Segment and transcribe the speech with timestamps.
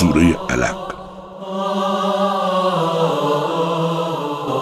[0.00, 0.94] سوره علق.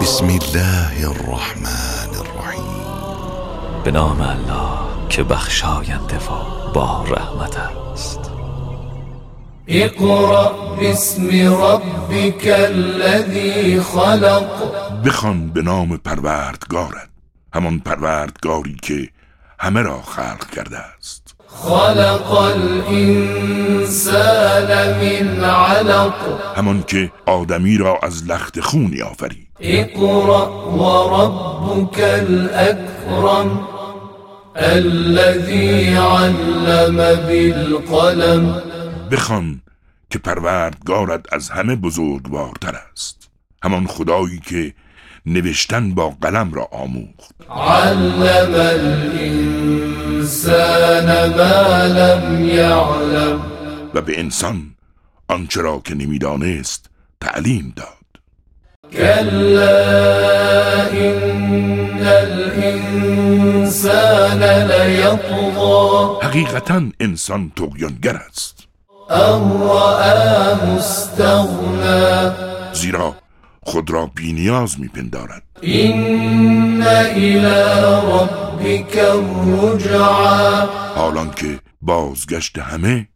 [0.00, 3.82] بسم الله الرحمن الرحیم.
[3.84, 8.30] به نام الله که بخشاینده و با رحمت است.
[9.68, 11.28] اقرأ باسم
[11.62, 14.46] ربك الذي خلق.
[15.04, 17.08] بخوان به نام پروردگارت
[17.54, 19.08] همان پروردگاری که
[19.58, 21.21] همه را خلق کرده است.
[21.54, 23.48] خلق الانسان
[25.00, 26.14] من علق.
[26.56, 30.46] همان که آدمی را از لخت خونی آفرید اقرأ
[30.78, 33.68] وربك الاكرم
[34.56, 38.62] الذي علم بالقلم.
[39.10, 39.60] بخوان
[40.10, 43.28] که پروردگارت از همه بزرگوارتر است.
[43.62, 44.74] همان خدایی که
[45.26, 47.34] نوشتن با قلم را آموخت.
[47.50, 48.22] علم
[48.54, 53.40] الانسان ما لم يعلم.
[53.94, 54.74] و به انسان
[55.28, 57.86] آنچه را که نمی‌دانست تعلیم داد.
[58.92, 60.12] كلا
[60.92, 63.12] إن الإنسان
[64.42, 68.58] ليطغى حقیقتا انسان تقیانگر است.
[69.10, 72.30] أن رآه استغنى
[72.74, 73.21] زیرا
[73.62, 75.42] خود را بینیاز میپندارد.
[78.96, 80.66] الرجعى.
[80.94, 83.08] حالان که بازگشت همه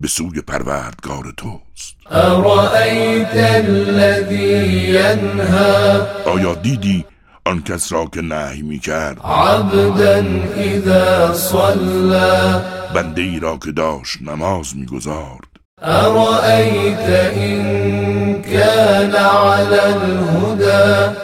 [0.00, 1.96] به سوی پروردگار توست.
[6.26, 7.04] آیا دیدی
[7.46, 10.22] آن کس را که نهی می کرد عبدا
[11.34, 12.60] صلى.
[12.94, 15.49] بنده ای را که داشت نماز می‌گذارد.
[15.82, 21.16] أرأيت إن كان على الهدى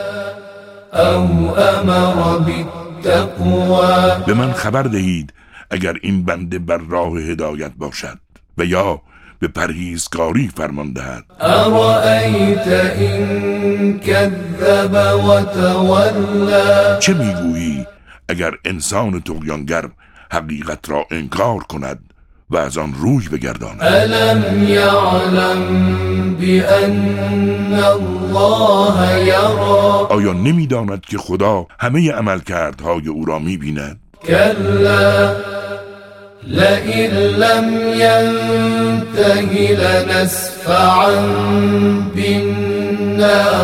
[0.94, 1.24] أو
[1.56, 5.32] أمر بالتقوى؟ به من خبر دهید
[5.70, 8.18] اگر این بنده بر راه هدایت باشد
[8.58, 9.00] و یا
[9.38, 11.24] به پرهیزکاری فرمان دهد.
[11.40, 12.68] أرأيت
[12.98, 17.86] إن كذب وتولى؟ چه می‌گویی؟
[18.28, 19.84] اگر انسان تقیانگر
[20.32, 21.98] حقیقت را انکار کند
[22.50, 25.60] و از آن روی بگرداند ألم يعلم
[26.40, 35.36] بأن الله يرى؟ آیا نمی‌داند که خدا همه عملکردهای او را می‌بیند؟ كلا
[36.46, 37.64] لئن لم
[37.94, 41.10] ينته لنسفعا
[43.16, 43.56] بالناصية.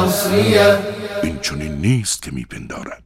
[1.23, 3.03] این چنین نیست که میپندارد.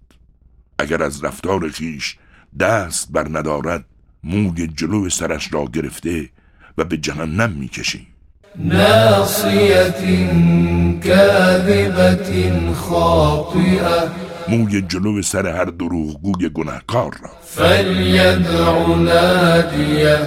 [0.79, 2.17] اگر از رفتار خیش
[2.61, 3.85] دست بر ندارد
[4.27, 6.31] موی جلو سرش را گرفته
[6.79, 8.07] و به جهنم می‌کشی
[8.59, 10.01] ناصية
[11.05, 14.11] كاذبة خاطئة
[14.49, 17.31] موی جلو سر هر دروغگوی گناهکار را.
[17.45, 20.19] فليدع ناديه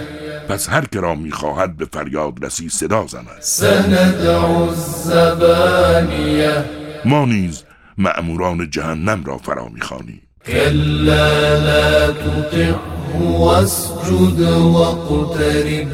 [0.50, 3.28] پس هر که را می‌خواهد به فریاد رسی صدا زند.
[3.40, 6.66] سندع الزبانية
[7.06, 7.64] ما نیز
[7.98, 10.22] مأموران جهنم را فرا می‌خوانیم.
[10.46, 12.76] كلا لا تطعه
[13.16, 15.92] واسجد واقترب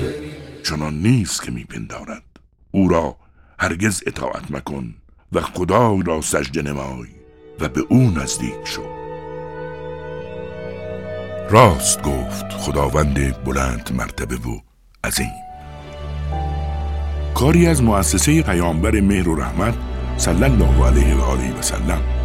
[0.64, 2.24] چنان نیست که میپندارد.
[2.72, 3.16] او را
[3.60, 4.96] هرگز اطاعت مکن
[5.32, 7.08] و خدای را سجده نمای
[7.60, 8.82] و به او نزدیک شو.
[11.50, 14.60] راست گفت خداوند بلند مرتبه و
[15.04, 15.32] عظیم.
[17.34, 19.74] کاری از مؤسسه پیامبر مهر و رحمت
[20.18, 22.25] صلی الله علیه و آله و سلم